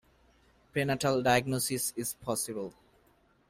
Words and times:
Prenatal 0.73 1.21
diagnosis 1.21 1.93
is 1.95 2.15
possible. 2.15 2.73